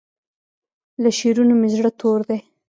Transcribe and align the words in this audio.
له 1.01 1.09
شعرونو 1.17 1.53
مې 1.59 1.69
زړه 1.75 1.91
تور 1.99 2.19
دی 2.29 2.39